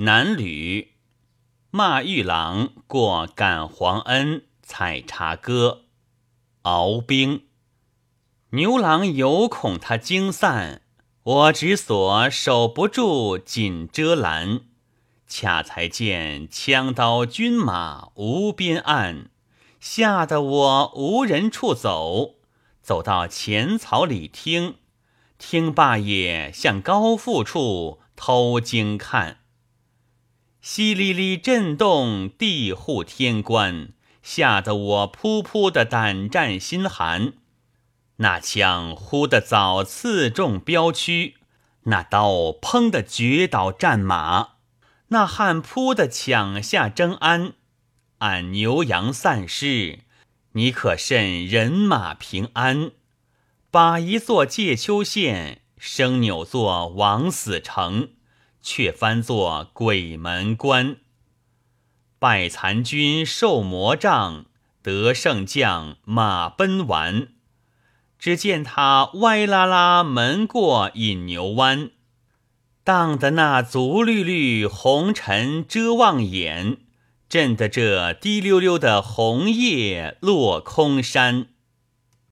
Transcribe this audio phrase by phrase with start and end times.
[0.00, 0.92] 南吕
[1.70, 5.84] 骂玉郎过感皇恩，采茶歌，
[6.62, 7.46] 敖兵。
[8.50, 10.82] 牛郎犹恐他惊散，
[11.22, 14.60] 我只所守不住，锦遮拦。
[15.26, 19.30] 恰才见枪刀军马无边岸，
[19.80, 22.34] 吓得我无人处走，
[22.82, 24.74] 走到前草里听，
[25.38, 29.38] 听罢也向高阜处偷惊看。
[30.68, 37.34] 淅沥沥震动，地户天关，吓得我扑扑的胆战心寒。
[38.16, 41.36] 那枪忽的早刺中标区，
[41.84, 44.54] 那刀砰的绝倒战马。
[45.10, 47.52] 那汉扑的抢下征安，
[48.18, 50.00] 俺牛羊散失，
[50.54, 52.90] 你可甚人马平安？
[53.70, 58.08] 把一座界丘县，生扭作枉死城，
[58.68, 60.96] 却翻作鬼门关。
[62.18, 64.46] 败残军受魔杖，
[64.82, 67.28] 得胜将马奔完。
[68.18, 71.92] 只见他歪拉拉门过引牛湾。
[72.82, 76.78] 荡得那足绿绿红尘遮望眼，
[77.28, 81.46] 震得这滴溜溜的红叶落空山。